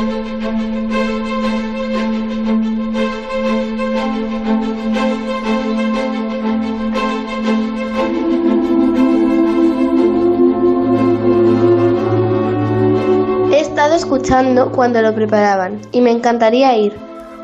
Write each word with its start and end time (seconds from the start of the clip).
He 0.00 0.02
estado 13.60 13.94
escuchando 13.94 14.72
cuando 14.72 15.02
lo 15.02 15.14
preparaban 15.14 15.80
y 15.92 16.00
me 16.00 16.10
encantaría 16.10 16.74
ir. 16.76 16.94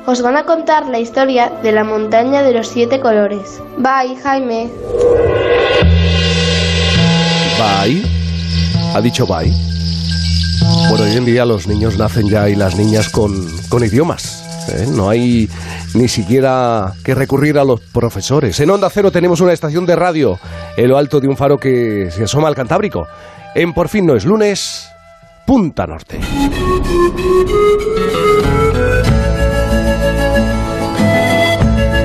Os 0.07 0.23
van 0.23 0.37
a 0.37 0.45
contar 0.45 0.89
la 0.89 0.99
historia 0.99 1.53
de 1.63 1.73
la 1.73 1.85
montaña 1.85 2.43
de 2.43 2.53
los 2.53 2.69
siete 2.69 3.01
colores. 3.01 3.61
Bye, 3.77 4.17
Jaime. 4.17 4.71
Bye. 7.59 8.03
Ha 8.95 9.01
dicho 9.03 9.27
bye. 9.27 9.76
Bueno, 10.89 11.05
hoy 11.05 11.17
en 11.17 11.25
día 11.25 11.45
los 11.45 11.67
niños 11.67 11.99
nacen 11.99 12.29
ya 12.29 12.49
y 12.49 12.55
las 12.55 12.77
niñas 12.77 13.09
con, 13.09 13.33
con 13.69 13.85
idiomas. 13.85 14.69
¿eh? 14.73 14.87
No 14.89 15.09
hay 15.09 15.49
ni 15.95 16.09
siquiera 16.09 16.93
que 17.05 17.15
recurrir 17.15 17.59
a 17.59 17.65
los 17.65 17.81
profesores. 17.81 18.59
En 18.61 18.71
Onda 18.71 18.91
Cero 18.91 19.11
tenemos 19.11 19.41
una 19.41 19.53
estación 19.53 19.87
de 19.87 19.97
radio 19.97 20.39
en 20.77 20.89
lo 20.89 20.99
alto 20.99 21.21
de 21.21 21.29
un 21.29 21.37
faro 21.37 21.57
que 21.57 22.11
se 22.11 22.25
asoma 22.25 22.49
al 22.49 22.55
Cantábrico. 22.55 23.07
En 23.55 23.73
Por 23.73 23.89
fin 23.89 24.07
no 24.07 24.17
es 24.17 24.25
lunes, 24.25 24.89
Punta 25.47 25.87
Norte. 25.87 26.21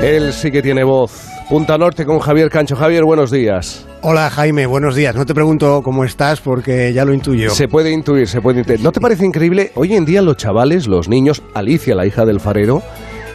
Él 0.02 0.32
sí 0.32 0.50
que 0.50 0.62
tiene 0.62 0.84
voz. 0.84 1.31
Punta 1.52 1.76
Norte 1.76 2.06
con 2.06 2.18
Javier 2.18 2.48
Cancho. 2.48 2.76
Javier, 2.76 3.04
buenos 3.04 3.30
días. 3.30 3.86
Hola 4.00 4.30
Jaime, 4.30 4.64
buenos 4.64 4.94
días. 4.94 5.14
No 5.14 5.26
te 5.26 5.34
pregunto 5.34 5.82
cómo 5.84 6.02
estás 6.02 6.40
porque 6.40 6.94
ya 6.94 7.04
lo 7.04 7.12
intuyo. 7.12 7.50
Se 7.50 7.68
puede 7.68 7.92
intuir, 7.92 8.26
se 8.26 8.40
puede 8.40 8.60
intuir. 8.60 8.80
¿No 8.80 8.90
te 8.90 9.02
parece 9.02 9.26
increíble? 9.26 9.70
Hoy 9.74 9.92
en 9.92 10.06
día 10.06 10.22
los 10.22 10.38
chavales, 10.38 10.86
los 10.88 11.10
niños, 11.10 11.42
Alicia, 11.52 11.94
la 11.94 12.06
hija 12.06 12.24
del 12.24 12.40
farero, 12.40 12.80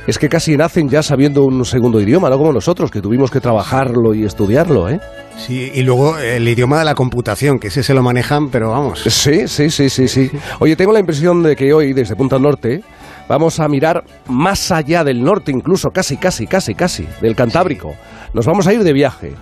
es 0.07 0.17
que 0.17 0.29
casi 0.29 0.57
nacen 0.57 0.89
ya 0.89 1.03
sabiendo 1.03 1.43
un 1.43 1.63
segundo 1.63 2.01
idioma, 2.01 2.31
no 2.31 2.39
como 2.39 2.51
nosotros, 2.51 2.89
que 2.89 3.01
tuvimos 3.01 3.29
que 3.29 3.39
trabajarlo 3.39 4.15
y 4.15 4.25
estudiarlo, 4.25 4.89
¿eh? 4.89 4.99
Sí, 5.37 5.69
y 5.75 5.83
luego 5.83 6.17
el 6.17 6.47
idioma 6.47 6.79
de 6.79 6.85
la 6.85 6.95
computación, 6.95 7.59
que 7.59 7.67
ese 7.67 7.83
se 7.83 7.93
lo 7.93 8.01
manejan, 8.01 8.49
pero 8.49 8.71
vamos. 8.71 9.03
Sí, 9.03 9.47
sí, 9.47 9.69
sí, 9.69 9.91
sí, 9.91 10.07
sí. 10.07 10.31
Oye, 10.59 10.75
tengo 10.75 10.91
la 10.91 10.99
impresión 10.99 11.43
de 11.43 11.55
que 11.55 11.71
hoy, 11.71 11.93
desde 11.93 12.15
Punta 12.15 12.39
Norte, 12.39 12.81
vamos 13.27 13.59
a 13.59 13.67
mirar 13.67 14.03
más 14.27 14.71
allá 14.71 15.03
del 15.03 15.23
norte, 15.23 15.51
incluso 15.51 15.89
casi, 15.89 16.17
casi, 16.17 16.47
casi, 16.47 16.75
casi, 16.75 17.07
del 17.21 17.35
Cantábrico. 17.35 17.95
Nos 18.33 18.45
vamos 18.45 18.67
a 18.67 18.73
ir 18.73 18.83
de 18.83 18.93
viaje. 18.93 19.33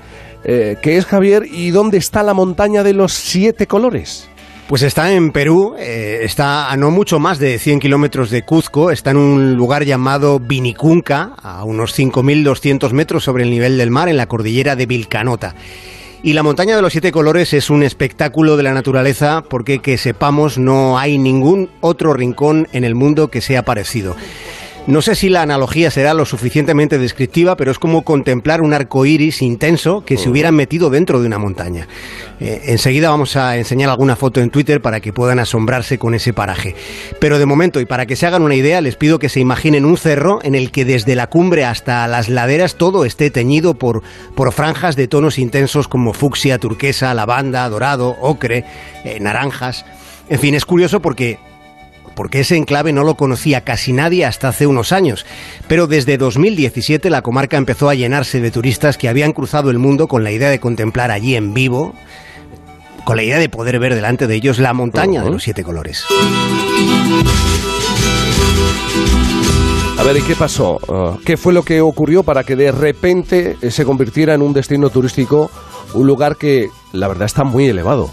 Eh, 0.43 0.77
¿Qué 0.81 0.97
es 0.97 1.05
Javier 1.05 1.43
y 1.51 1.71
dónde 1.71 1.97
está 1.97 2.21
la 2.21 2.33
montaña 2.33 2.83
de 2.83 2.93
los 2.93 3.13
siete 3.13 3.65
colores? 3.65 4.29
Pues 4.67 4.81
está 4.81 5.11
en 5.13 5.31
Perú, 5.31 5.75
eh, 5.77 6.21
está 6.23 6.71
a 6.71 6.77
no 6.77 6.89
mucho 6.89 7.19
más 7.19 7.37
de 7.37 7.59
100 7.59 7.79
kilómetros 7.79 8.31
de 8.31 8.41
Cuzco, 8.41 8.89
está 8.89 9.11
en 9.11 9.17
un 9.17 9.53
lugar 9.53 9.85
llamado 9.85 10.39
Vinicunca, 10.39 11.33
a 11.43 11.63
unos 11.63 11.97
5.200 11.97 12.91
metros 12.91 13.23
sobre 13.23 13.43
el 13.43 13.51
nivel 13.51 13.77
del 13.77 13.91
mar, 13.91 14.09
en 14.09 14.17
la 14.17 14.25
cordillera 14.25 14.75
de 14.75 14.87
Vilcanota. 14.87 15.53
Y 16.25 16.33
la 16.33 16.41
montaña 16.41 16.75
de 16.75 16.81
los 16.81 16.91
siete 16.91 17.11
colores 17.11 17.53
es 17.53 17.69
un 17.69 17.83
espectáculo 17.83 18.57
de 18.57 18.63
la 18.63 18.73
naturaleza 18.73 19.43
porque 19.47 19.77
que 19.77 19.95
sepamos 19.99 20.57
no 20.57 20.97
hay 20.97 21.19
ningún 21.19 21.69
otro 21.81 22.15
rincón 22.15 22.67
en 22.71 22.83
el 22.83 22.95
mundo 22.95 23.27
que 23.29 23.41
sea 23.41 23.63
parecido. 23.63 24.15
No 24.87 25.01
sé 25.01 25.15
si 25.15 25.29
la 25.29 25.41
analogía 25.41 25.89
será 25.89 26.13
lo 26.13 26.25
suficientemente 26.25 26.99
descriptiva, 26.99 27.57
pero 27.57 27.71
es 27.71 27.79
como 27.79 28.03
contemplar 28.03 28.61
un 28.61 28.71
arco 28.71 29.03
iris 29.07 29.41
intenso 29.41 30.05
que 30.05 30.15
se 30.15 30.29
hubiera 30.29 30.51
metido 30.51 30.91
dentro 30.91 31.19
de 31.19 31.25
una 31.25 31.39
montaña. 31.39 31.87
Eh, 32.39 32.61
enseguida 32.65 33.09
vamos 33.09 33.35
a 33.35 33.57
enseñar 33.57 33.89
alguna 33.89 34.15
foto 34.15 34.41
en 34.41 34.51
Twitter 34.51 34.83
para 34.83 34.99
que 34.99 35.11
puedan 35.11 35.39
asombrarse 35.39 35.97
con 35.97 36.13
ese 36.13 36.33
paraje. 36.33 36.75
Pero 37.19 37.39
de 37.39 37.47
momento, 37.47 37.79
y 37.79 37.85
para 37.85 38.05
que 38.05 38.15
se 38.15 38.27
hagan 38.27 38.43
una 38.43 38.53
idea, 38.53 38.79
les 38.79 38.95
pido 38.95 39.17
que 39.17 39.27
se 39.27 39.39
imaginen 39.39 39.85
un 39.85 39.97
cerro 39.97 40.37
en 40.43 40.53
el 40.53 40.69
que 40.69 40.85
desde 40.85 41.15
la 41.15 41.27
cumbre 41.27 41.65
hasta 41.65 42.07
las 42.07 42.29
laderas 42.29 42.75
todo 42.75 43.05
esté 43.05 43.31
teñido 43.31 43.73
por, 43.73 44.03
por 44.35 44.51
franjas 44.51 44.95
de 44.95 45.07
tonos 45.07 45.39
intensos 45.39 45.87
como 45.87 46.13
fucsia, 46.13 46.59
turquesa, 46.59 47.11
lavanda, 47.15 47.67
dorado, 47.69 48.15
ocre, 48.21 48.65
eh, 49.03 49.19
naranjas. 49.19 49.83
En 50.29 50.37
fin, 50.39 50.53
es 50.53 50.65
curioso 50.65 51.01
porque 51.01 51.39
porque 52.15 52.39
ese 52.39 52.55
enclave 52.55 52.93
no 52.93 53.03
lo 53.03 53.15
conocía 53.15 53.61
casi 53.61 53.93
nadie 53.93 54.25
hasta 54.25 54.47
hace 54.47 54.67
unos 54.67 54.91
años. 54.91 55.25
Pero 55.67 55.87
desde 55.87 56.17
2017 56.17 57.09
la 57.09 57.21
comarca 57.21 57.57
empezó 57.57 57.89
a 57.89 57.95
llenarse 57.95 58.41
de 58.41 58.51
turistas 58.51 58.97
que 58.97 59.09
habían 59.09 59.33
cruzado 59.33 59.69
el 59.69 59.77
mundo 59.77 60.07
con 60.07 60.23
la 60.23 60.31
idea 60.31 60.49
de 60.49 60.59
contemplar 60.59 61.11
allí 61.11 61.35
en 61.35 61.53
vivo, 61.53 61.93
con 63.03 63.17
la 63.17 63.23
idea 63.23 63.37
de 63.37 63.49
poder 63.49 63.79
ver 63.79 63.93
delante 63.93 64.27
de 64.27 64.35
ellos 64.35 64.57
la 64.59 64.73
montaña 64.73 65.23
de 65.23 65.29
los 65.29 65.43
siete 65.43 65.63
colores. 65.63 66.05
A 69.97 70.03
ver, 70.03 70.17
¿y 70.17 70.21
qué 70.21 70.35
pasó? 70.35 70.77
Uh, 70.87 71.17
¿Qué 71.23 71.37
fue 71.37 71.53
lo 71.53 71.63
que 71.63 71.81
ocurrió 71.81 72.23
para 72.23 72.43
que 72.43 72.55
de 72.55 72.71
repente 72.71 73.57
se 73.71 73.85
convirtiera 73.85 74.33
en 74.33 74.41
un 74.41 74.53
destino 74.53 74.89
turístico, 74.89 75.49
un 75.93 76.05
lugar 76.05 76.35
que 76.35 76.69
la 76.91 77.07
verdad 77.07 77.25
está 77.25 77.43
muy 77.43 77.67
elevado? 77.67 78.11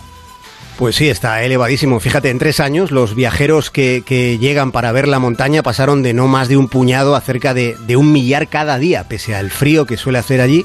Pues 0.78 0.96
sí, 0.96 1.08
está 1.08 1.42
elevadísimo. 1.42 2.00
Fíjate, 2.00 2.30
en 2.30 2.38
tres 2.38 2.58
años 2.58 2.90
los 2.90 3.14
viajeros 3.14 3.70
que, 3.70 4.02
que, 4.04 4.38
llegan 4.38 4.72
para 4.72 4.90
ver 4.90 5.06
la 5.06 5.18
montaña 5.18 5.62
pasaron 5.62 6.02
de 6.02 6.14
no 6.14 6.28
más 6.28 6.48
de 6.48 6.56
un 6.56 6.68
puñado 6.68 7.14
a 7.14 7.20
cerca 7.20 7.54
de, 7.54 7.76
de, 7.86 7.96
un 7.96 8.10
millar 8.10 8.48
cada 8.48 8.78
día, 8.78 9.04
pese 9.04 9.34
al 9.34 9.50
frío 9.50 9.86
que 9.86 9.96
suele 9.96 10.18
hacer 10.18 10.40
allí 10.40 10.64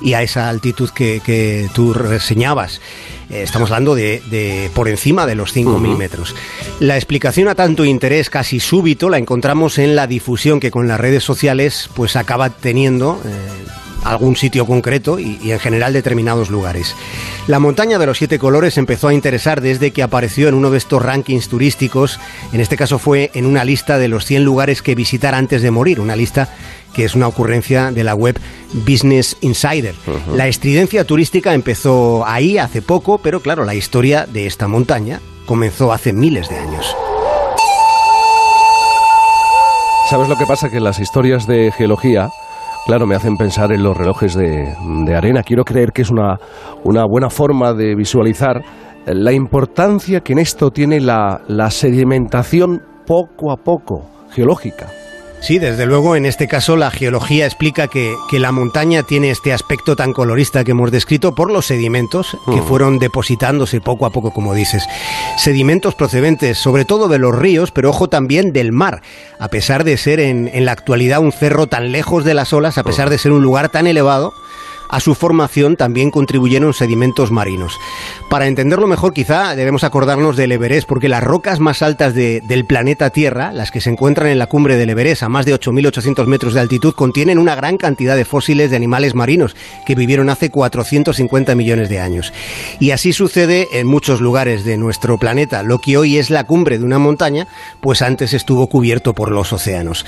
y 0.00 0.12
a 0.12 0.22
esa 0.22 0.48
altitud 0.48 0.90
que, 0.90 1.20
que 1.24 1.68
tú 1.74 1.94
reseñabas. 1.94 2.80
Eh, 3.30 3.42
estamos 3.42 3.70
hablando 3.70 3.94
de, 3.94 4.22
de, 4.30 4.70
por 4.74 4.88
encima 4.88 5.26
de 5.26 5.34
los 5.34 5.56
5.000 5.56 5.66
uh 5.66 5.78
-huh. 5.78 5.96
metros. 5.96 6.36
La 6.78 6.96
explicación 6.96 7.48
a 7.48 7.54
tanto 7.54 7.84
interés 7.84 8.30
casi 8.30 8.60
súbito 8.60 9.08
la 9.08 9.18
encontramos 9.18 9.78
en 9.78 9.96
la 9.96 10.06
difusión 10.06 10.60
que 10.60 10.70
con 10.70 10.86
las 10.86 11.00
redes 11.00 11.24
sociales 11.24 11.90
pues 11.94 12.14
acaba 12.16 12.50
teniendo... 12.50 13.20
Eh, 13.24 13.65
algún 14.10 14.36
sitio 14.36 14.66
concreto 14.66 15.18
y, 15.18 15.38
y, 15.42 15.52
en 15.52 15.58
general 15.58 15.92
determinados 15.92 16.50
lugares. 16.50 16.94
La 17.46 17.58
montaña 17.58 17.98
de 17.98 18.06
los 18.06 18.18
siete 18.18 18.38
colores 18.38 18.78
empezó 18.78 19.08
a 19.08 19.14
interesar 19.14 19.60
desde 19.60 19.90
que 19.90 20.02
apareció 20.02 20.48
en 20.48 20.54
uno 20.54 20.70
de 20.70 20.78
estos 20.78 21.02
rankings 21.02 21.48
turísticos, 21.48 22.18
en 22.52 22.60
este 22.60 22.76
caso 22.76 22.98
fue 22.98 23.30
en 23.34 23.46
una 23.46 23.64
lista 23.64 23.98
de 23.98 24.08
los 24.08 24.24
100 24.24 24.44
lugares 24.44 24.82
que 24.82 24.94
visitar 24.94 25.34
antes 25.34 25.62
de 25.62 25.70
morir, 25.70 26.00
una 26.00 26.16
lista 26.16 26.48
que 26.94 27.04
es 27.04 27.14
una 27.14 27.28
ocurrencia 27.28 27.90
de 27.92 28.04
la 28.04 28.14
web 28.14 28.40
Business 28.72 29.36
Insider. 29.42 29.94
Uh 30.06 30.10
-huh. 30.10 30.36
La 30.36 30.48
estridencia 30.48 31.04
turística 31.04 31.52
empezó 31.52 32.24
ahí 32.26 32.56
hace 32.56 32.80
poco, 32.80 33.18
pero 33.18 33.40
claro, 33.40 33.64
la 33.64 33.74
historia 33.74 34.26
de 34.26 34.46
esta 34.46 34.66
montaña 34.66 35.20
comenzó 35.44 35.92
hace 35.92 36.14
miles 36.14 36.48
de 36.48 36.56
años. 36.56 36.96
¿Sabes 40.08 40.28
lo 40.28 40.36
que 40.36 40.46
pasa? 40.46 40.70
Que 40.70 40.80
las 40.80 40.98
historias 41.00 41.46
de 41.46 41.72
geología 41.76 42.30
Claro, 42.86 43.04
me 43.04 43.16
hacen 43.16 43.36
pensar 43.36 43.72
en 43.72 43.82
los 43.82 43.96
relojes 43.96 44.36
de, 44.36 44.72
de 45.04 45.16
arena. 45.16 45.42
Quiero 45.42 45.64
creer 45.64 45.90
que 45.90 46.02
es 46.02 46.10
una, 46.10 46.38
una, 46.84 47.04
buena 47.04 47.30
forma 47.30 47.72
de 47.74 47.96
visualizar 47.96 48.62
la 49.06 49.32
importancia 49.32 50.20
que 50.20 50.34
en 50.34 50.38
esto 50.38 50.70
tiene 50.70 51.00
la, 51.00 51.40
la 51.48 51.68
sedimentación 51.72 52.80
poco 53.04 53.50
a 53.50 53.56
poco 53.56 54.06
geológica. 54.30 54.86
Sí, 55.40 55.58
desde 55.58 55.86
luego, 55.86 56.16
en 56.16 56.26
este 56.26 56.48
caso 56.48 56.76
la 56.76 56.90
geología 56.90 57.44
explica 57.44 57.88
que, 57.88 58.14
que, 58.30 58.38
la 58.38 58.52
montaña 58.52 59.02
tiene 59.02 59.30
este 59.30 59.52
aspecto 59.52 59.94
tan 59.94 60.12
colorista 60.12 60.64
que 60.64 60.72
hemos 60.72 60.90
descrito 60.90 61.34
por 61.34 61.50
los 61.50 61.66
sedimentos 61.66 62.36
que 62.46 62.52
-huh. 62.52 62.64
fueron 62.64 62.98
depositándose 62.98 63.80
poco 63.80 64.06
a 64.06 64.10
poco, 64.10 64.32
como 64.32 64.54
dices. 64.54 64.84
Sedimentos 65.36 65.94
procedentes 65.94 66.58
sobre 66.58 66.84
todo 66.84 67.08
de 67.08 67.18
los 67.18 67.34
ríos, 67.34 67.70
pero 67.70 67.90
ojo 67.90 68.08
también 68.08 68.52
del 68.52 68.72
mar. 68.72 69.02
A 69.38 69.48
pesar 69.48 69.84
de 69.84 69.96
ser 69.98 70.20
en, 70.20 70.50
en 70.52 70.64
la 70.64 70.72
actualidad 70.72 71.20
un 71.20 71.32
cerro 71.32 71.66
tan 71.66 71.92
lejos 71.92 72.24
de 72.24 72.34
las 72.34 72.52
olas, 72.52 72.78
a 72.78 72.82
pesar 72.82 73.10
de 73.10 73.18
ser 73.18 73.32
un 73.32 73.42
lugar 73.42 73.68
tan 73.68 73.86
elevado, 73.86 74.32
a 74.88 75.00
su 75.00 75.14
formación 75.14 75.76
también 75.76 76.10
contribuyeron 76.10 76.74
sedimentos 76.74 77.30
marinos. 77.30 77.78
Para 78.30 78.46
entenderlo 78.46 78.86
mejor, 78.86 79.12
quizá 79.12 79.54
debemos 79.54 79.84
acordarnos 79.84 80.36
del 80.36 80.52
Everest, 80.52 80.88
porque 80.88 81.08
las 81.08 81.22
rocas 81.22 81.60
más 81.60 81.82
altas 81.82 82.14
de, 82.14 82.40
del 82.40 82.64
planeta 82.64 83.10
Tierra, 83.10 83.52
las 83.52 83.70
que 83.70 83.80
se 83.80 83.90
encuentran 83.90 84.28
en 84.28 84.38
la 84.38 84.46
cumbre 84.46 84.76
del 84.76 84.90
Everest 84.90 85.22
a 85.22 85.28
más 85.28 85.46
de 85.46 85.54
8.800 85.54 86.26
metros 86.26 86.54
de 86.54 86.60
altitud, 86.60 86.94
contienen 86.94 87.38
una 87.38 87.54
gran 87.54 87.76
cantidad 87.76 88.16
de 88.16 88.24
fósiles 88.24 88.70
de 88.70 88.76
animales 88.76 89.14
marinos 89.14 89.56
que 89.86 89.94
vivieron 89.94 90.28
hace 90.28 90.50
450 90.50 91.54
millones 91.54 91.88
de 91.88 92.00
años. 92.00 92.32
Y 92.80 92.90
así 92.90 93.12
sucede 93.12 93.68
en 93.72 93.86
muchos 93.86 94.20
lugares 94.20 94.64
de 94.64 94.76
nuestro 94.76 95.18
planeta. 95.18 95.62
Lo 95.62 95.78
que 95.78 95.96
hoy 95.96 96.18
es 96.18 96.30
la 96.30 96.44
cumbre 96.44 96.78
de 96.78 96.84
una 96.84 96.98
montaña, 96.98 97.46
pues 97.80 98.02
antes 98.02 98.34
estuvo 98.34 98.66
cubierto 98.68 99.14
por 99.14 99.30
los 99.30 99.52
océanos. 99.52 100.04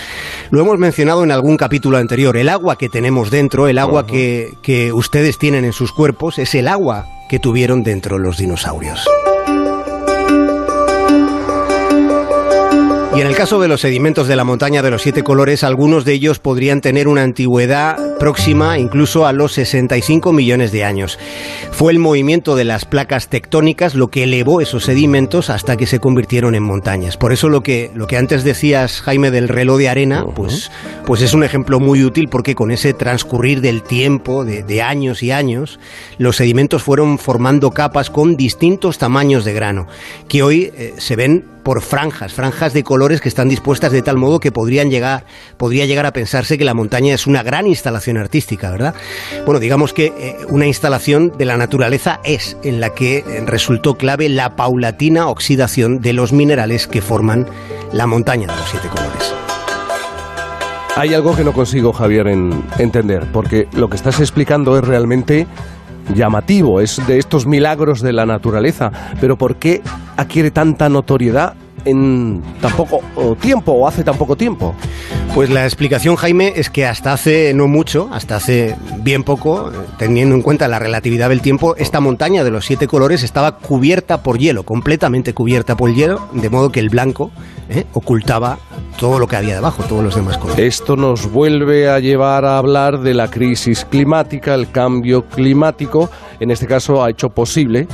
Lo 0.51 0.61
hemos 0.61 0.79
mencionado 0.79 1.25
en 1.25 1.31
algún 1.31 1.57
capítulo 1.57 1.99
anterior. 1.99 2.37
El 2.37 2.49
agua 2.49 2.77
que 2.77 2.89
tenemos 2.89 3.31
dentro, 3.31 3.69
el 3.69 3.79
agua 3.79 4.03
uh 4.03 4.05
-huh. 4.05 4.61
que, 4.63 4.68
que 4.69 4.93
ustedes 4.93 5.39
tienen 5.39 5.65
en 5.65 5.73
sus 5.73 5.93
cuerpos, 5.93 6.39
es 6.39 6.55
el 6.55 6.69
agua 6.69 7.07
que 7.27 7.39
tuvieron 7.39 7.83
dentro 7.83 8.19
los 8.19 8.37
dinosaurios. 8.37 9.09
Y 13.19 13.21
en 13.21 13.27
el 13.27 13.35
caso 13.35 13.59
de 13.59 13.67
los 13.67 13.81
sedimentos 13.81 14.29
de 14.29 14.37
la 14.37 14.45
montaña 14.45 14.81
de 14.81 14.93
los 14.93 15.03
siete 15.03 15.25
colores, 15.25 15.65
algunos 15.65 16.05
de 16.05 16.13
ellos 16.13 16.39
podrían 16.39 16.81
tener 16.81 17.09
una 17.09 17.25
antigüedad 17.25 18.17
próxima 18.21 18.79
incluso 18.79 19.27
a 19.27 19.33
los 19.33 19.55
65 19.55 20.33
millones 20.33 20.71
de 20.71 20.85
años. 20.85 21.19
Fue 21.73 21.91
el 21.91 21.99
movimiento 21.99 22.55
de 22.55 22.63
las 22.63 22.85
placas 22.85 23.27
tectónicas 23.27 23.97
lo 23.97 24.07
que 24.07 24.23
elevó 24.23 24.61
esos 24.61 24.85
sedimentos 24.85 25.51
hasta 25.51 25.77
que 25.77 25.89
se 25.89 25.99
convirtieron 25.99 26.55
en 26.55 26.63
montañas. 26.63 27.17
Por 27.17 27.33
eso 27.33 27.49
lo 27.49 27.61
que, 27.61 27.91
lo 27.93 28.07
que 28.07 28.19
antes 28.19 28.45
decías, 28.45 29.01
Jaime, 29.01 29.33
del 29.33 29.49
reloj 29.49 29.79
de 29.79 29.89
arena, 29.89 30.25
pues, 30.37 30.71
pues 31.05 31.21
es 31.21 31.35
un 31.35 31.43
ejemplo 31.43 31.81
muy 31.81 32.05
útil 32.05 32.29
porque 32.29 32.55
con 32.55 32.71
ese 32.71 32.95
transcurrir 32.95 33.61
del 33.63 33.83
tiempo, 33.83 34.45
de, 34.45 34.81
años 34.81 35.25
y 35.25 35.33
años, 35.33 35.81
los 36.19 36.37
sedimentos 36.37 36.85
fueron 36.85 37.19
formando 37.19 37.73
capas 37.73 38.11
con 38.11 38.37
distintos 38.37 38.97
tamaños 38.97 39.45
de 39.45 39.55
grano, 39.55 39.89
que 40.29 40.45
hoy 40.45 40.71
eh, 40.77 40.95
se 40.99 41.17
ven 41.17 41.58
por 41.69 41.83
franjas, 41.83 42.33
franjas 42.33 42.73
de 42.73 42.83
colores 42.83 43.21
que 43.21 43.29
están 43.29 43.51
dispuestas 43.51 43.93
de 43.93 44.01
tal 44.01 44.17
modo 44.17 44.41
que 44.41 44.51
podrían 44.51 44.89
llegar, 44.89 45.27
podría 45.59 45.85
llegar 45.85 46.07
a 46.07 46.15
pensarse 46.15 46.57
que 46.57 46.65
la 46.65 46.73
montaña 46.73 47.13
es 47.13 47.27
una 47.27 47.43
gran 47.43 47.67
instalación 47.67 48.17
artística, 48.17 48.71
¿verdad? 48.71 48.95
Bueno, 49.45 49.61
digamos 49.61 49.93
que 49.93 50.07
eh, 50.07 50.37
una 50.49 50.67
instalación 50.67 51.31
de 51.37 51.45
la 51.45 51.59
naturaleza 51.59 52.21
es 52.25 52.57
en 52.63 52.81
la 52.81 52.95
que 52.95 53.19
eh, 53.19 53.43
resultó 53.45 53.97
clave 53.99 54.31
la 54.31 54.57
paulatina 54.57 55.29
oxidación 55.29 56.01
de 56.01 56.15
los 56.15 56.33
minerales 56.33 56.87
que 56.87 57.03
forman 57.03 57.47
la 57.93 58.07
montaña 58.07 58.47
de 58.47 58.57
los 58.57 58.71
siete 58.71 58.89
colores. 58.89 59.35
Hay 60.97 61.13
algo 61.13 61.37
que 61.37 61.45
no 61.45 61.53
consigo, 61.53 61.93
Javier, 61.93 62.29
en 62.29 62.65
entender, 62.79 63.27
porque 63.31 63.69
lo 63.75 63.91
que 63.91 63.97
estás 63.97 64.21
explicando 64.21 64.79
es 64.79 64.85
realmente 64.85 65.47
llamativo, 66.15 66.81
es 66.81 67.07
de 67.07 67.19
estos 67.19 67.47
milagros 67.47 68.01
de 68.01 68.15
la 68.15 68.25
naturaleza, 68.25 68.91
pero 69.21 69.37
¿por 69.37 69.57
qué 69.57 69.83
adquiere 70.19 70.51
tanta 70.51 70.89
notoriedad 70.89 71.55
en 71.85 72.43
tan 72.61 72.73
poco 72.73 73.01
tiempo 73.41 73.73
o 73.73 73.87
hace 73.87 74.05
tan 74.05 74.19
poco 74.19 74.37
tiempo? 74.37 74.75
Pues 75.35 75.49
la 75.49 75.65
explicación, 75.65 76.17
Jaime, 76.17 76.53
es 76.57 76.71
que 76.71 76.85
hasta 76.87 77.13
hace 77.13 77.55
no 77.55 77.69
mucho, 77.69 78.09
hasta 78.13 78.37
hace 78.37 78.75
bien 79.03 79.23
poco, 79.23 79.71
teniendo 79.97 80.35
en 80.35 80.43
cuenta 80.43 80.67
la 80.67 80.81
relatividad 80.81 81.29
del 81.29 81.41
tiempo, 81.41 81.77
esta 81.77 82.01
montaña 82.01 82.43
de 82.43 82.51
los 82.51 82.67
siete 82.67 82.89
colores 82.89 83.23
estaba 83.23 83.59
cubierta 83.59 84.23
por 84.23 84.39
hielo, 84.39 84.65
completamente 84.65 85.35
cubierta 85.35 85.77
por 85.77 85.95
hielo, 85.95 86.29
de 86.33 86.51
modo 86.51 86.73
que 86.73 86.81
el 86.81 86.89
blanco 86.89 87.31
¿eh? 87.69 87.85
ocultaba 87.93 88.59
todo 88.99 89.21
lo 89.21 89.29
que 89.29 89.37
había 89.37 89.55
debajo, 89.55 89.85
todos 89.85 90.03
los 90.03 90.17
demás 90.17 90.39
colores. 90.39 90.81
Esto 90.81 90.97
nos 90.97 91.31
vuelve 91.31 91.89
a 91.89 92.01
llevar 92.01 92.45
a 92.45 92.59
hablar 92.59 92.99
de 93.01 93.15
la 93.15 93.31
crisis 93.31 93.85
climática, 93.85 94.55
el 94.55 94.73
cambio 94.73 95.27
climático, 95.27 96.11
en 96.41 96.51
este 96.51 96.67
caso 96.67 97.05
ha 97.05 97.11
hecho 97.11 97.29
posible 97.29 97.87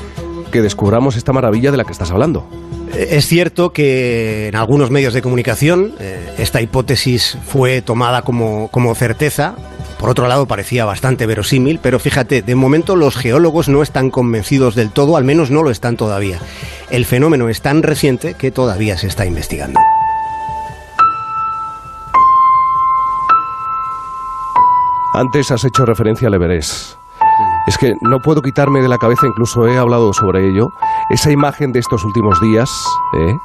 que 0.55 0.63
descubramos 0.63 1.17
esta 1.17 1.33
maravilla 1.33 1.73
de 1.73 1.77
la 1.77 1.85
que 1.85 1.91
estás 1.91 2.13
hablando. 2.13 2.47
Es 2.97 3.27
cierto 3.27 3.73
que 3.73 4.47
en 4.47 4.55
algunos 4.55 4.89
medios 4.89 5.13
de 5.13 5.21
comunicación 5.21 5.95
eh, 5.99 6.33
esta 6.39 6.63
hipótesis 6.63 7.37
fue 7.45 7.83
tomada 7.83 8.23
como, 8.23 8.69
como 8.69 8.95
certeza, 8.95 9.57
por 9.99 10.11
otro 10.11 10.29
lado, 10.29 10.47
parecía 10.47 10.85
bastante 10.85 11.27
verosímil, 11.27 11.81
pero 11.83 11.99
fíjate, 11.99 12.43
de 12.43 12.55
momento 12.55 12.95
los 12.95 13.17
geólogos 13.17 13.69
no 13.69 13.83
están 13.83 14.11
convencidos 14.11 14.77
del 14.77 14.91
todo, 14.91 15.17
al 15.17 15.25
menos 15.25 15.51
no 15.51 15.65
lo 15.65 15.73
están 15.73 15.97
todavía. 15.97 16.39
El 16.89 17.05
fenómeno 17.05 17.49
es 17.49 17.61
tan 17.61 17.83
reciente 17.83 18.35
que 18.35 18.53
todavía 18.53 18.97
se 18.97 19.09
está 19.09 19.27
investigando. 19.27 19.81
Antes 25.15 25.51
has 25.51 25.65
hecho 25.65 25.85
referencia 25.85 26.29
al 26.29 26.35
Everest. 26.35 27.04
Es 27.67 27.79
que 27.79 27.95
no 28.01 28.21
puedo 28.21 28.43
quitarme 28.43 28.83
de 28.83 28.89
la 28.89 28.99
cabeza, 28.99 29.27
incluso 29.27 29.67
he 29.67 29.79
hablado 29.79 30.13
sobre 30.13 30.49
ello, 30.49 30.69
esa 31.11 31.31
imagen 31.31 31.73
de 31.73 31.81
estos 31.81 32.05
últimos 32.05 32.41
días, 32.41 32.71
¿eh? 33.19 33.37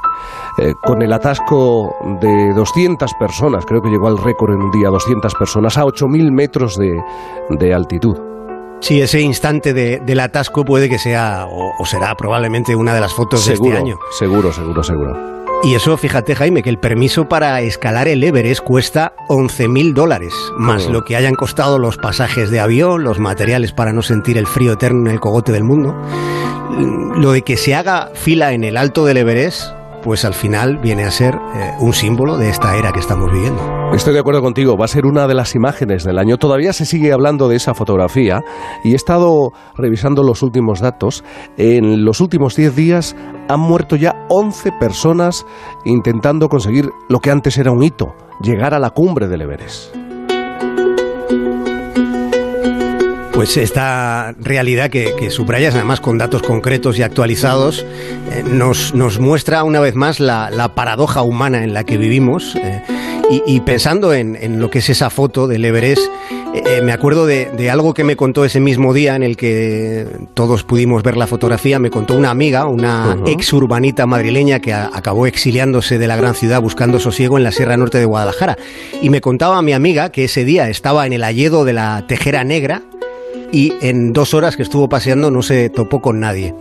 Eh, 0.57 0.75
con 0.81 1.01
el 1.01 1.13
atasco 1.13 1.95
de 2.19 2.53
200 2.53 3.13
personas, 3.13 3.65
creo 3.65 3.81
que 3.81 3.89
llegó 3.89 4.07
al 4.07 4.17
récord 4.17 4.53
en 4.53 4.61
un 4.61 4.71
día, 4.71 4.89
200 4.89 5.33
personas, 5.35 5.77
a 5.77 5.83
8.000 5.83 6.31
metros 6.31 6.77
de, 6.77 7.73
altitud. 7.73 8.17
Sí, 8.81 9.01
ese 9.01 9.21
instante 9.21 9.73
del 9.73 10.19
atasco 10.19 10.65
puede 10.65 10.89
que 10.89 10.99
sea, 10.99 11.47
o, 11.49 11.85
será 11.85 12.15
probablemente 12.15 12.75
una 12.75 12.93
de 12.93 13.01
las 13.01 13.13
fotos 13.13 13.45
de 13.45 13.53
este 13.53 13.77
año. 13.77 13.99
Seguro, 14.17 14.51
seguro, 14.51 14.83
seguro. 14.83 15.38
Y 15.61 15.75
eso, 15.75 15.97
fíjate 15.97 16.35
Jaime, 16.35 16.63
que 16.63 16.69
el 16.69 16.79
permiso 16.79 17.27
para 17.27 17.59
escalar 17.61 18.07
el 18.07 18.23
Everest 18.23 18.61
cuesta 18.61 19.13
11.000 19.27 19.93
dólares, 19.93 20.33
más 20.57 20.87
oh. 20.87 20.91
lo 20.91 21.03
que 21.03 21.17
hayan 21.17 21.35
costado 21.35 21.79
los 21.79 21.97
pasajes 21.97 22.49
de 22.49 22.61
avión, 22.61 23.03
los 23.03 23.19
materiales 23.19 23.73
para 23.73 23.91
no 23.91 24.01
sentir 24.01 24.37
el 24.37 24.47
frío 24.47 24.73
eterno 24.73 25.01
en 25.01 25.13
el 25.13 25.19
cogote 25.19 25.51
del 25.51 25.65
mundo. 25.65 25.95
Lo 27.15 27.33
de 27.33 27.41
que 27.41 27.57
se 27.57 27.75
haga 27.75 28.11
fila 28.13 28.53
en 28.53 28.63
el 28.63 28.77
alto 28.77 29.05
del 29.05 29.17
Everest 29.17 29.73
pues 30.09 30.25
al 30.25 30.33
final 30.33 30.79
viene 30.79 31.03
a 31.03 31.11
ser 31.11 31.35
eh, 31.35 31.75
un 31.81 31.93
símbolo 31.93 32.35
de 32.35 32.49
esta 32.49 32.75
era 32.75 32.91
que 32.91 32.99
estamos 32.99 33.31
viviendo. 33.31 33.61
Estoy 33.93 34.15
de 34.15 34.21
acuerdo 34.21 34.41
contigo, 34.41 34.75
va 34.75 34.85
a 34.85 34.87
ser 34.87 35.05
una 35.05 35.27
de 35.27 35.35
las 35.35 35.53
imágenes 35.53 36.03
del 36.03 36.17
año. 36.17 36.37
Todavía 36.37 36.73
se 36.73 36.87
sigue 36.87 37.13
hablando 37.13 37.47
de 37.47 37.57
esa 37.57 37.75
fotografía 37.75 38.41
y 38.83 38.93
he 38.93 38.95
estado 38.95 39.51
revisando 39.75 40.23
los 40.23 40.41
últimos 40.41 40.79
datos. 40.79 41.23
En 41.57 42.05
los 42.05 42.21
últimos 42.21 42.55
10 42.55 42.75
días 42.75 43.15
han 43.47 43.59
muerto 43.59 43.97
ya 43.97 44.25
11 44.29 44.71
personas 44.79 45.45
intentando 45.85 46.49
conseguir 46.49 46.89
lo 47.07 47.19
que 47.19 47.29
antes 47.29 47.59
era 47.59 47.71
un 47.71 47.83
hito, 47.83 48.15
llegar 48.41 48.73
a 48.73 48.79
la 48.79 48.89
cumbre 48.89 49.27
del 49.27 49.41
Everest. 49.43 50.08
Pues 53.39 53.55
esta 53.55 54.35
realidad 54.41 54.89
que, 54.89 55.31
subrayas, 55.31 55.73
además 55.73 56.01
con 56.01 56.17
datos 56.17 56.41
concretos 56.41 56.99
y 56.99 57.03
actualizados, 57.03 57.85
eh, 58.33 58.43
nos, 58.43 58.93
muestra 59.21 59.63
una 59.63 59.79
vez 59.79 59.95
más 59.95 60.19
la, 60.19 60.73
paradoja 60.75 61.21
humana 61.21 61.63
en 61.63 61.73
la 61.73 61.85
que 61.85 61.97
vivimos. 61.97 62.57
Eh, 62.57 62.83
y, 63.47 63.61
pensando 63.61 64.13
en, 64.13 64.59
lo 64.59 64.69
que 64.69 64.79
es 64.79 64.89
esa 64.89 65.09
foto 65.09 65.47
del 65.47 65.63
Everest, 65.63 66.01
eh, 66.53 66.81
me 66.83 66.91
acuerdo 66.91 67.25
de, 67.25 67.69
algo 67.71 67.93
que 67.93 68.03
me 68.03 68.17
contó 68.17 68.43
ese 68.43 68.59
mismo 68.59 68.93
día 68.93 69.15
en 69.15 69.23
el 69.23 69.37
que 69.37 70.05
todos 70.33 70.65
pudimos 70.65 71.01
ver 71.01 71.15
la 71.15 71.25
fotografía. 71.25 71.79
Me 71.79 71.89
contó 71.89 72.17
una 72.17 72.31
amiga, 72.31 72.65
una 72.65 73.19
ex 73.25 73.53
urbanita 73.53 74.05
madrileña 74.05 74.59
que 74.59 74.73
acabó 74.73 75.27
exiliándose 75.27 75.97
de 75.97 76.07
la 76.07 76.17
gran 76.17 76.35
ciudad 76.35 76.61
buscando 76.61 76.99
sosiego 76.99 77.37
en 77.37 77.45
la 77.45 77.53
Sierra 77.53 77.77
Norte 77.77 77.99
de 77.99 78.05
Guadalajara. 78.05 78.57
Y 79.01 79.09
me 79.09 79.21
contaba 79.21 79.59
a 79.59 79.61
mi 79.61 79.71
amiga 79.71 80.11
que 80.11 80.25
ese 80.25 80.43
día 80.43 80.67
estaba 80.67 81.07
en 81.07 81.13
el 81.13 81.23
alledo 81.23 81.63
de 81.63 81.71
la 81.71 82.03
Tejera 82.05 82.43
Negra, 82.43 82.81
y 83.51 83.73
en 83.81 84.13
dos 84.13 84.33
horas 84.33 84.55
que 84.55 84.63
estuvo 84.63 84.89
paseando 84.89 85.31
no 85.31 85.41
se 85.41 85.69
topó 85.69 86.01
con 86.01 86.19
nadie. 86.19 86.53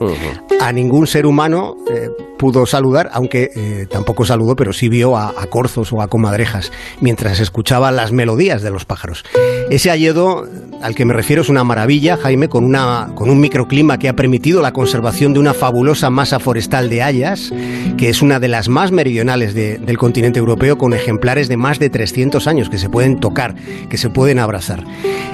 A 0.60 0.72
ningún 0.72 1.06
ser 1.06 1.26
humano 1.26 1.76
eh, 1.90 2.08
pudo 2.38 2.66
saludar, 2.66 3.10
aunque 3.12 3.50
eh, 3.54 3.86
tampoco 3.90 4.24
saludó, 4.24 4.56
pero 4.56 4.72
sí 4.72 4.88
vio 4.88 5.16
a, 5.16 5.32
corzos 5.50 5.92
o 5.92 6.02
a 6.02 6.08
comadrejas 6.08 6.72
mientras 7.00 7.40
escuchaba 7.40 7.90
las 7.90 8.12
melodías 8.12 8.62
de 8.62 8.70
los 8.70 8.84
pájaros. 8.84 9.24
Ese 9.70 9.90
alledo 9.90 10.46
al 10.82 10.94
que 10.94 11.04
me 11.04 11.14
refiero 11.14 11.42
es 11.42 11.48
una 11.48 11.64
maravilla, 11.64 12.16
Jaime, 12.16 12.48
con, 12.48 12.64
una, 12.64 13.10
con 13.14 13.30
un 13.30 13.40
microclima 13.40 13.98
que 13.98 14.08
ha 14.08 14.14
permitido 14.14 14.62
la 14.62 14.72
conservación 14.72 15.32
de 15.32 15.40
una 15.40 15.54
fabulosa 15.54 16.10
masa 16.10 16.38
forestal 16.38 16.88
de 16.88 17.02
hayas, 17.02 17.52
que 17.96 18.08
es 18.08 18.22
una 18.22 18.40
de 18.40 18.48
las 18.48 18.68
más 18.68 18.92
meridionales 18.92 19.54
del 19.54 19.98
continente 19.98 20.38
europeo, 20.38 20.78
con 20.78 20.94
ejemplares 20.94 21.48
de 21.48 21.56
más 21.56 21.78
de 21.78 21.90
300 21.90 22.46
años 22.46 22.68
que 22.68 22.78
se 22.78 22.88
pueden 22.88 23.18
tocar, 23.18 23.54
que 23.88 23.98
se 23.98 24.10
pueden 24.10 24.38
abrazar. 24.38 24.84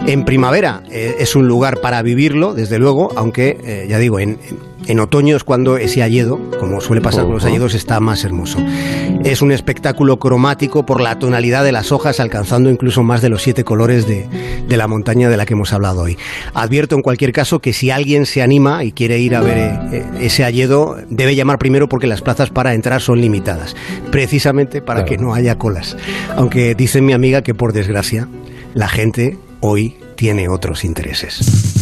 En 0.07 0.25
primavera 0.25 0.83
eh, 0.91 1.17
es 1.19 1.37
un 1.37 1.47
lugar 1.47 1.81
para 1.81 2.03
vivirlo, 2.03 2.55
desde 2.55 2.79
luego, 2.79 3.13
aunque, 3.17 3.59
eh, 3.65 3.87
ya 3.89 3.99
digo, 3.99 4.19
en, 4.19 4.39
en, 4.49 4.74
otoño 5.01 5.37
es 5.37 5.45
cuando 5.45 5.77
ese 5.77 6.03
alledo, 6.03 6.39
como 6.61 6.81
suele 6.81 7.01
pasar 7.01 7.25
con 7.25 7.35
los 7.35 7.45
alledos, 7.45 7.75
está 7.75 8.01
más 8.01 8.25
hermoso. 8.25 8.59
Es 9.25 9.43
un 9.43 9.53
espectáculo 9.53 10.19
cromático 10.19 10.85
por 10.85 11.01
la 11.01 11.19
tonalidad 11.19 11.65
de 11.65 11.73
las 11.73 11.93
hojas, 11.93 12.21
alcanzando 12.21 12.71
incluso 12.71 13.03
más 13.03 13.23
de 13.23 13.31
los 13.31 13.43
siete 13.43 13.65
colores 13.65 14.07
de, 14.07 14.27
de 14.69 14.77
la 14.77 14.87
montaña 14.87 15.29
de 15.29 15.37
la 15.37 15.47
que 15.47 15.55
hemos 15.55 15.73
hablado 15.73 16.03
hoy. 16.03 16.19
Advierto 16.53 16.97
en 16.97 17.03
cualquier 17.03 17.33
caso 17.33 17.61
que 17.61 17.73
si 17.73 17.91
alguien 17.91 18.27
se 18.27 18.43
anima 18.43 18.85
y 18.85 18.93
quiere 18.93 19.19
ir 19.19 19.35
a 19.35 19.41
ver 19.41 19.59
eh, 19.93 20.05
ese 20.21 20.45
alledo, 20.45 20.97
debe 21.09 21.35
llamar 21.35 21.59
primero 21.59 21.89
porque 21.89 22.07
las 22.07 22.23
plazas 22.23 22.51
para 22.51 22.75
entrar 22.75 23.01
son 23.01 23.21
limitadas, 23.21 23.75
precisamente 24.11 24.83
para 24.83 25.05
que 25.05 25.19
no 25.19 25.35
haya 25.35 25.57
colas. 25.59 25.97
Aunque 26.37 26.75
dice 26.75 27.01
mi 27.01 27.13
amiga 27.13 27.43
que 27.43 27.55
por 27.55 27.73
desgracia 27.73 28.29
la 28.75 28.89
gente 28.89 29.39
hoy 29.61 29.97
tiene 30.17 30.49
otros 30.49 30.85
intereses. 30.85 31.75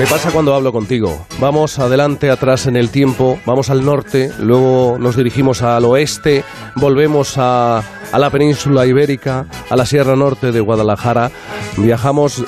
Me 0.00 0.06
pasa 0.06 0.30
cuando 0.30 0.54
hablo 0.54 0.72
contigo. 0.72 1.26
Vamos 1.40 1.78
adelante, 1.78 2.30
atrás 2.30 2.66
en 2.66 2.74
el 2.76 2.88
tiempo, 2.88 3.38
vamos 3.44 3.68
al 3.68 3.84
norte, 3.84 4.32
luego 4.40 4.96
nos 4.98 5.14
dirigimos 5.14 5.60
al 5.60 5.84
oeste, 5.84 6.42
volvemos 6.76 7.34
a, 7.36 7.82
a 8.10 8.18
la 8.18 8.30
península 8.30 8.86
ibérica, 8.86 9.44
a 9.68 9.76
la 9.76 9.84
Sierra 9.84 10.16
Norte 10.16 10.52
de 10.52 10.60
Guadalajara, 10.60 11.30
viajamos 11.76 12.42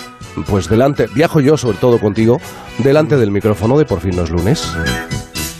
pues 0.49 0.67
delante, 0.71 1.09
viajo 1.15 1.41
yo 1.41 1.59
sobre 1.59 1.77
todo 1.77 2.01
contigo, 2.01 2.41
delante 2.79 3.19
del 3.19 3.31
micrófono 3.31 3.77
de 3.77 3.85
Por 3.85 4.01
fin 4.01 4.17
no 4.17 4.23
es 4.23 4.31
lunes. 4.31 4.67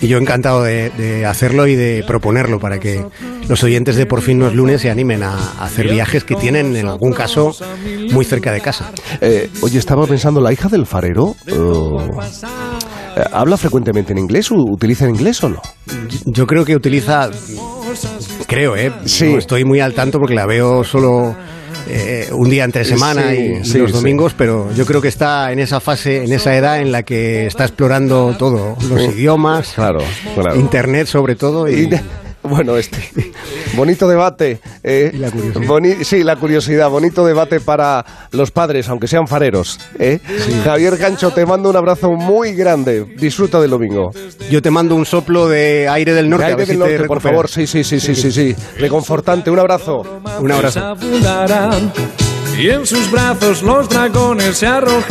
Y 0.03 0.09
yo 0.09 0.19
encantado 0.19 0.65
de, 0.65 1.25
hacerlo 1.27 1.67
y 1.69 1.77
de 1.77 2.05
proponerlo 2.07 2.59
para 2.59 2.79
que 2.79 3.07
los 3.49 3.63
oyentes 3.63 3.97
de 3.97 4.05
Por 4.05 4.21
fin 4.21 4.39
no 4.39 4.49
es 4.49 4.55
lunes 4.55 4.83
se 4.83 4.91
animen 4.91 5.23
a, 5.23 5.63
hacer 5.63 5.89
viajes 5.89 6.25
que 6.25 6.35
tienen 6.35 6.77
en 6.77 6.89
algún 6.89 7.13
caso 7.13 7.55
muy 8.11 8.25
cerca 8.25 8.53
de 8.53 8.61
casa. 8.61 8.91
Eh, 9.21 9.49
oye, 9.63 9.79
estaba 9.79 10.07
pensando, 10.07 10.41
la 10.41 10.53
hija 10.53 10.69
del 10.69 10.87
farero... 10.87 11.37
Oh, 11.57 12.03
¿Habla 13.31 13.59
frecuentemente 13.59 14.13
en 14.13 14.19
inglés? 14.19 14.51
¿Utiliza 14.51 15.05
en 15.05 15.15
inglés 15.15 15.43
o 15.45 15.49
no? 15.51 15.61
Yo 16.25 16.47
creo 16.47 16.65
que 16.65 16.75
utiliza, 16.75 17.29
creo, 18.47 18.75
¿eh? 18.75 18.91
Sí. 19.05 19.33
No 19.33 19.39
estoy 19.39 19.65
muy 19.65 19.81
al 19.81 19.93
tanto 19.93 20.19
porque 20.19 20.35
la 20.35 20.47
veo 20.47 20.83
solo 20.83 21.37
eh, 21.89 22.29
un 22.33 22.49
día 22.51 22.65
entre 22.65 22.85
semana 22.85 23.31
Sí, 23.31 23.59
y, 23.61 23.65
sí, 23.65 23.79
los 23.79 23.91
sí. 23.91 23.97
domingos, 23.97 24.35
pero 24.37 24.73
yo 24.75 24.87
creo 24.87 25.01
que 25.01 25.09
está 25.09 25.53
en 25.53 25.59
esa 25.59 25.81
fase, 25.81 26.25
en 26.25 26.33
esa 26.33 26.57
edad 26.57 26.81
en 26.81 26.93
la 26.93 27.03
que 27.03 27.47
está 27.47 27.65
explorando 27.65 28.35
todo, 28.39 28.77
los 28.89 29.03
idiomas, 29.15 29.73
Claro, 29.75 30.01
claro. 30.35 30.57
internet 30.57 31.07
sobre 31.07 31.35
todo 31.37 31.69
y, 31.69 31.89
bueno, 32.43 32.77
este 32.77 33.33
bonito 33.77 34.09
debate. 34.09 34.61
eh, 34.83 35.11
Y 35.15 35.19
la 35.19 35.31
curiosidad. 35.31 35.67
boni- 35.67 36.05
sí, 36.05 36.23
la 36.23 36.37
curiosidad. 36.37 36.89
Bonito 36.91 37.25
debate 37.25 37.61
para 37.61 38.05
los 38.33 38.51
padres, 38.51 38.89
aunque 38.89 39.07
sean 39.09 39.27
fareros. 39.27 39.79
eh. 39.99 40.19
Javier 40.65 40.97
Gancho, 40.97 41.31
te 41.31 41.47
mando 41.47 41.71
un 41.71 41.77
abrazo 41.77 42.11
muy 42.13 42.53
grande. 42.55 43.05
Disfruta 43.19 43.61
del 43.61 43.71
domingo. 43.71 44.11
yo 44.51 44.61
te 44.63 44.71
mando 44.71 44.95
un 44.95 45.07
soplo 45.07 45.49
de 45.49 45.89
aire 45.89 46.13
del 46.15 46.29
norte. 46.29 46.45
a 46.45 46.49
Aire 46.49 46.57
ver 46.59 46.67
del 46.67 46.77
si 46.77 46.83
te 46.83 46.89
norte, 46.91 47.07
por 47.07 47.21
favor. 47.21 47.49
Sí, 47.49 47.67
sí, 47.67 47.85
sí, 47.85 48.01
sí, 48.01 48.15
sí, 48.15 48.33
sí. 48.33 48.55
Reconfortante. 48.79 49.51
Un 49.51 49.59
abrazo. 49.59 50.03
Un 50.41 50.51
abrazo. 50.53 50.95
Y 52.59 52.69
en 52.69 52.85
sus 52.87 53.11
brazos 53.11 53.63
los 53.63 53.89
dragones 53.89 54.59
se 54.59 54.67
arrojan. 54.67 55.01